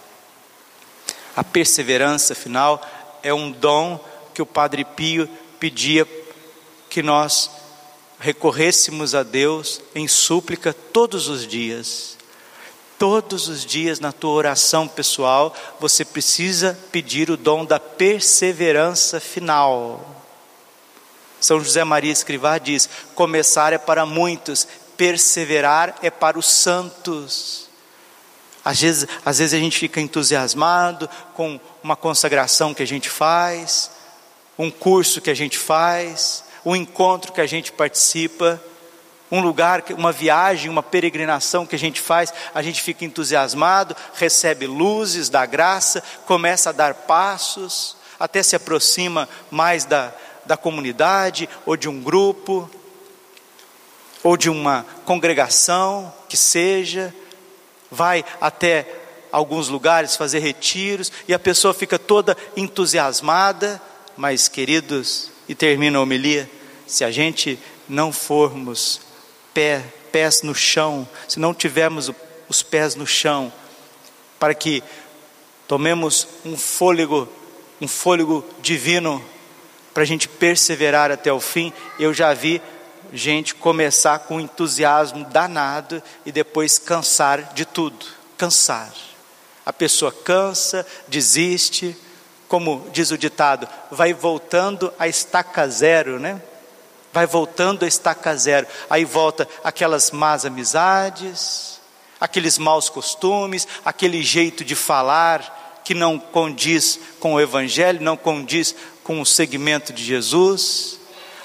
A 1.41 1.43
perseverança 1.43 2.35
final 2.35 2.87
é 3.23 3.33
um 3.33 3.51
dom 3.51 3.99
que 4.35 4.43
o 4.43 4.47
Padre 4.47 4.85
Pio 4.85 5.27
pedia 5.59 6.07
que 6.91 7.03
nós 7.03 7.51
recorrêssemos 8.19 9.15
a 9.15 9.23
Deus 9.23 9.81
em 9.95 10.07
súplica 10.07 10.75
todos 10.75 11.29
os 11.29 11.47
dias. 11.47 12.19
Todos 12.99 13.49
os 13.49 13.65
dias 13.65 14.01
na 14.01 14.13
tua 14.13 14.33
oração 14.33 14.87
pessoal, 14.87 15.57
você 15.81 16.05
precisa 16.05 16.79
pedir 16.93 17.31
o 17.31 17.39
dom 17.39 17.65
da 17.65 17.81
perseverança 17.81 19.19
final. 19.19 20.23
São 21.41 21.59
José 21.59 21.83
Maria 21.85 22.13
Escrivá 22.13 22.59
diz: 22.59 22.87
começar 23.15 23.73
é 23.73 23.79
para 23.79 24.05
muitos, 24.05 24.69
perseverar 24.95 25.97
é 26.03 26.11
para 26.11 26.39
os 26.39 26.45
santos. 26.45 27.70
Às 28.71 28.81
vezes, 28.81 29.09
às 29.25 29.39
vezes 29.39 29.53
a 29.53 29.59
gente 29.59 29.77
fica 29.77 30.01
entusiasmado 30.01 31.11
com 31.35 31.59
uma 31.83 31.97
consagração 31.97 32.73
que 32.73 32.85
a 32.85 32.87
gente 32.87 33.11
faz, 33.11 33.91
um 34.57 34.71
curso 34.71 35.21
que 35.21 35.29
a 35.29 35.35
gente 35.35 35.59
faz, 35.59 36.45
um 36.65 36.77
encontro 36.77 37.33
que 37.33 37.41
a 37.41 37.49
gente 37.49 37.73
participa, 37.73 38.63
um 39.29 39.41
lugar, 39.41 39.83
uma 39.99 40.13
viagem, 40.13 40.71
uma 40.71 40.85
peregrinação 40.85 41.67
que 41.67 41.75
a 41.75 41.79
gente 41.79 42.01
faz, 42.01 42.33
a 42.55 42.63
gente 42.63 42.81
fica 42.81 43.05
entusiasmado, 43.05 43.97
recebe 44.15 44.69
luzes 44.69 45.29
da 45.29 45.45
graça, 45.45 46.01
começa 46.25 46.71
a 46.71 46.73
dar 46.73 46.95
passos, 46.95 47.97
até 48.21 48.41
se 48.41 48.55
aproxima 48.55 49.29
mais 49.51 49.85
da, 49.85 50.13
da 50.47 50.57
comunidade 50.57 51.49
ou 51.67 51.77
de 51.77 51.89
um 51.89 52.01
grupo, 52.01 52.71
ou 54.23 54.37
de 54.37 54.49
uma 54.49 54.87
congregação 55.05 56.15
que 56.29 56.37
seja, 56.37 57.13
vai 57.91 58.25
até 58.41 58.87
alguns 59.33 59.69
lugares 59.69 60.17
fazer 60.17 60.41
retiros 60.41 61.13
e 61.27 61.35
a 61.35 61.39
pessoa 61.39 61.73
fica 61.73 61.99
toda 61.99 62.37
entusiasmada, 62.57 63.81
mas 64.17 64.49
queridos, 64.49 65.31
e 65.49 65.55
termina 65.55 65.99
a 65.99 66.03
homilia, 66.03 66.51
se 66.87 67.05
a 67.05 67.11
gente 67.11 67.59
não 67.89 68.13
formos 68.13 69.01
pé, 69.55 69.83
pés 70.13 70.43
no 70.43 70.55
chão, 70.55 71.09
se 71.29 71.39
não 71.39 71.55
tivermos 71.55 72.11
os 72.49 72.63
pés 72.63 72.95
no 72.95 73.07
chão, 73.07 73.53
para 74.39 74.55
que 74.55 74.83
tomemos 75.69 76.27
um 76.45 76.57
fôlego, 76.57 77.29
um 77.81 77.87
fôlego 77.87 78.45
divino, 78.61 79.25
para 79.95 80.03
a 80.03 80.07
gente 80.07 80.29
perseverar 80.29 81.11
até 81.11 81.33
o 81.33 81.41
fim. 81.41 81.73
Eu 81.99 82.15
já 82.15 82.33
vi 82.33 82.61
gente 83.13 83.55
começar 83.55 84.21
com 84.21 84.41
entusiasmo 84.41 85.25
danado 85.25 86.03
e 86.25 86.33
depois 86.33 86.79
cansar 86.79 87.53
de 87.55 87.65
tudo 87.65 88.21
cansar. 88.41 88.91
A 89.67 89.73
pessoa 89.73 90.11
cansa, 90.11 90.87
desiste, 91.07 91.95
como 92.49 92.89
diz 92.91 93.11
o 93.11 93.19
ditado, 93.19 93.69
vai 93.91 94.15
voltando 94.15 94.91
a 94.99 95.07
estaca 95.07 95.69
zero, 95.69 96.19
né? 96.19 96.41
vai 97.13 97.27
voltando 97.27 97.85
a 97.85 97.89
estaca 97.89 98.35
zero. 98.35 98.67
Aí 98.89 99.05
volta 99.05 99.47
aquelas 99.63 100.11
más 100.11 100.47
amizades, 100.47 101.81
aqueles 102.19 102.57
maus 102.57 102.89
costumes, 102.89 103.69
aquele 103.85 104.23
jeito 104.23 104.65
de 104.65 104.75
falar 104.75 105.83
que 105.85 105.93
não 105.93 106.19
condiz 106.19 106.99
com 107.19 107.35
o 107.35 107.41
Evangelho, 107.41 108.01
não 108.01 108.17
condiz 108.17 108.75
com 109.05 109.21
o 109.21 109.27
segmento 109.27 109.93
de 109.93 110.03
Jesus. 110.03 111.00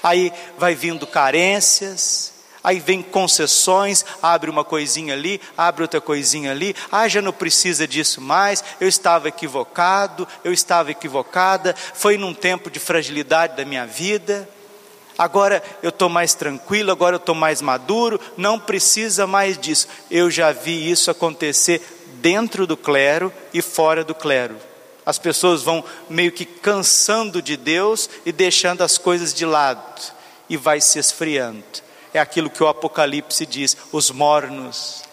Aí 0.06 0.32
vai 0.56 0.72
vindo 0.72 1.04
carências, 1.04 2.32
aí 2.62 2.78
vem 2.78 3.02
concessões, 3.02 4.04
abre 4.22 4.48
uma 4.48 4.62
coisinha 4.62 5.14
ali, 5.14 5.40
abre 5.58 5.82
outra 5.82 6.00
coisinha 6.00 6.52
ali, 6.52 6.76
ah, 6.92 7.08
já 7.08 7.20
não 7.20 7.32
precisa 7.32 7.88
disso 7.88 8.20
mais, 8.20 8.62
eu 8.80 8.86
estava 8.86 9.26
equivocado, 9.26 10.28
eu 10.44 10.52
estava 10.52 10.92
equivocada, 10.92 11.74
foi 11.92 12.16
num 12.16 12.32
tempo 12.32 12.70
de 12.70 12.78
fragilidade 12.78 13.56
da 13.56 13.64
minha 13.64 13.84
vida, 13.84 14.48
agora 15.18 15.60
eu 15.82 15.88
estou 15.88 16.08
mais 16.08 16.34
tranquilo, 16.34 16.92
agora 16.92 17.16
eu 17.16 17.20
estou 17.20 17.34
mais 17.34 17.60
maduro, 17.60 18.20
não 18.36 18.60
precisa 18.60 19.26
mais 19.26 19.58
disso. 19.58 19.88
Eu 20.08 20.30
já 20.30 20.52
vi 20.52 20.88
isso 20.88 21.10
acontecer 21.10 21.82
dentro 22.22 22.64
do 22.64 22.76
clero 22.76 23.32
e 23.52 23.60
fora 23.60 24.04
do 24.04 24.14
clero. 24.14 24.56
As 25.06 25.18
pessoas 25.18 25.62
vão 25.62 25.84
meio 26.10 26.32
que 26.32 26.44
cansando 26.44 27.40
de 27.40 27.56
Deus 27.56 28.10
e 28.26 28.32
deixando 28.32 28.82
as 28.82 28.98
coisas 28.98 29.32
de 29.32 29.46
lado, 29.46 30.02
e 30.50 30.56
vai 30.56 30.80
se 30.80 30.98
esfriando. 30.98 31.64
É 32.12 32.18
aquilo 32.18 32.50
que 32.50 32.62
o 32.62 32.66
Apocalipse 32.66 33.46
diz: 33.46 33.76
os 33.92 34.10
mornos. 34.10 35.04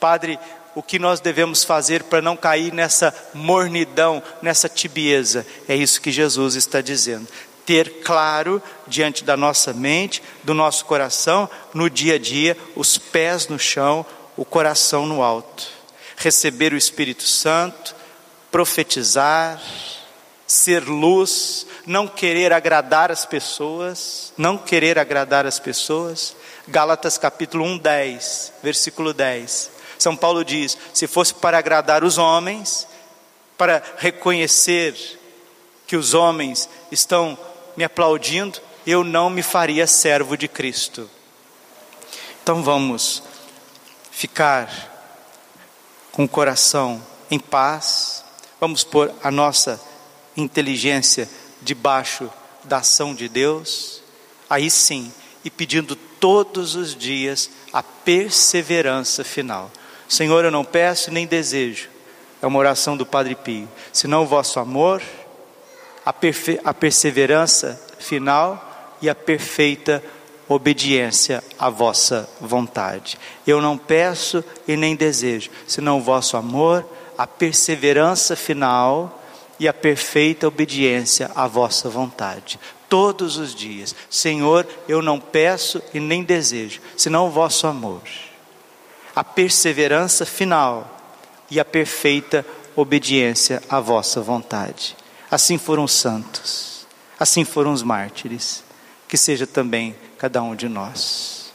Padre, 0.00 0.38
o 0.74 0.82
que 0.82 0.98
nós 0.98 1.20
devemos 1.20 1.62
fazer 1.62 2.02
para 2.04 2.20
não 2.20 2.36
cair 2.36 2.72
nessa 2.72 3.14
mornidão, 3.32 4.22
nessa 4.42 4.68
tibieza? 4.68 5.46
É 5.68 5.74
isso 5.74 6.00
que 6.00 6.10
Jesus 6.10 6.56
está 6.56 6.80
dizendo 6.80 7.28
ter 7.68 8.00
claro 8.02 8.62
diante 8.86 9.22
da 9.22 9.36
nossa 9.36 9.74
mente, 9.74 10.22
do 10.42 10.54
nosso 10.54 10.86
coração, 10.86 11.50
no 11.74 11.90
dia 11.90 12.14
a 12.14 12.18
dia, 12.18 12.56
os 12.74 12.96
pés 12.96 13.46
no 13.46 13.58
chão, 13.58 14.06
o 14.38 14.42
coração 14.42 15.04
no 15.04 15.22
alto. 15.22 15.68
Receber 16.16 16.72
o 16.72 16.78
Espírito 16.78 17.24
Santo, 17.24 17.94
profetizar, 18.50 19.60
ser 20.46 20.84
luz, 20.84 21.66
não 21.86 22.08
querer 22.08 22.52
agradar 22.52 23.10
as 23.12 23.26
pessoas, 23.26 24.32
não 24.36 24.56
querer 24.56 24.98
agradar 24.98 25.46
as 25.46 25.58
pessoas. 25.58 26.34
Gálatas 26.66 27.18
capítulo 27.18 27.64
1, 27.64 27.78
10, 27.78 28.52
versículo 28.62 29.12
10. 29.12 29.70
São 29.98 30.16
Paulo 30.16 30.44
diz: 30.44 30.76
se 30.94 31.06
fosse 31.06 31.34
para 31.34 31.58
agradar 31.58 32.04
os 32.04 32.18
homens, 32.18 32.86
para 33.56 33.82
reconhecer 33.98 35.18
que 35.86 35.96
os 35.96 36.14
homens 36.14 36.68
estão 36.90 37.36
me 37.76 37.84
aplaudindo, 37.84 38.60
eu 38.86 39.04
não 39.04 39.28
me 39.28 39.42
faria 39.42 39.86
servo 39.86 40.36
de 40.36 40.48
Cristo. 40.48 41.10
Então 42.42 42.62
vamos 42.62 43.22
ficar 44.10 44.70
com 46.10 46.24
o 46.24 46.28
coração 46.28 47.02
em 47.30 47.38
paz, 47.38 48.24
vamos 48.60 48.84
pôr 48.84 49.12
a 49.22 49.30
nossa 49.30 49.80
inteligência 50.36 51.28
debaixo 51.62 52.30
da 52.64 52.78
ação 52.78 53.14
de 53.14 53.28
Deus, 53.28 54.02
aí 54.48 54.70
sim, 54.70 55.12
e 55.44 55.50
pedindo 55.50 55.96
todos 55.96 56.74
os 56.74 56.94
dias 56.94 57.50
a 57.72 57.82
perseverança 57.82 59.24
final. 59.24 59.70
Senhor, 60.08 60.44
eu 60.44 60.50
não 60.50 60.64
peço 60.64 61.10
nem 61.10 61.26
desejo, 61.26 61.88
é 62.40 62.46
uma 62.46 62.58
oração 62.58 62.96
do 62.96 63.06
Padre 63.06 63.34
Pio, 63.34 63.68
senão 63.92 64.22
o 64.22 64.26
vosso 64.26 64.58
amor 64.58 65.02
a, 66.08 66.14
a 66.64 66.74
perseverança 66.74 67.78
final 67.98 68.96
e 69.02 69.10
a 69.10 69.14
perfeita 69.14 70.02
obediência 70.48 71.44
à 71.58 71.68
vossa 71.68 72.26
vontade. 72.40 73.18
Eu 73.46 73.60
não 73.60 73.76
peço 73.76 74.42
e 74.66 74.74
nem 74.74 74.96
desejo, 74.96 75.50
senão 75.66 75.98
o 75.98 76.02
vosso 76.02 76.38
amor, 76.38 76.88
a 77.18 77.26
perseverança 77.26 78.36
final 78.36 79.20
e 79.58 79.66
a 79.66 79.72
perfeita 79.74 80.46
obediência 80.46 81.28
à 81.34 81.48
vossa 81.48 81.88
vontade. 81.88 82.60
Todos 82.88 83.36
os 83.36 83.52
dias, 83.52 83.94
Senhor, 84.08 84.64
eu 84.88 85.02
não 85.02 85.18
peço 85.18 85.82
e 85.92 85.98
nem 85.98 86.22
desejo, 86.22 86.80
senão 86.96 87.26
o 87.26 87.30
vosso 87.30 87.66
amor, 87.66 88.00
a 89.16 89.24
perseverança 89.24 90.24
final 90.24 90.96
e 91.50 91.58
a 91.58 91.64
perfeita 91.64 92.46
obediência 92.76 93.60
à 93.68 93.80
vossa 93.80 94.20
vontade. 94.20 94.96
Assim 95.28 95.58
foram 95.58 95.84
os 95.84 95.92
santos, 95.92 96.86
assim 97.18 97.44
foram 97.44 97.72
os 97.72 97.82
mártires, 97.82 98.62
que 99.08 99.16
seja 99.16 99.46
também 99.46 99.96
cada 100.16 100.40
um 100.40 100.54
de 100.54 100.68
nós. 100.68 101.52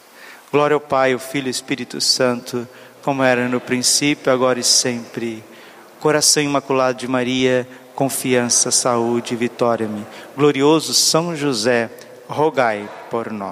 Glória 0.52 0.76
ao 0.76 0.82
Pai, 0.82 1.13
ao 1.13 1.19
Filho 1.19 1.45
e 1.45 1.47
ao 1.47 1.52
Espírito 1.52 2.02
Santo, 2.02 2.67
como 3.02 3.23
era 3.23 3.47
no 3.47 3.60
princípio, 3.60 4.32
agora 4.32 4.60
e 4.60 4.63
sempre. 4.63 5.43
Coração 6.04 6.44
imaculado 6.44 6.98
de 6.98 7.08
Maria, 7.08 7.66
confiança, 7.96 8.72
saúde 8.72 9.38
vitória-me. 9.38 10.06
Glorioso 10.36 10.94
São 10.94 11.34
José, 11.34 11.89
rogai 12.28 12.89
por 13.10 13.32
nós. 13.32 13.52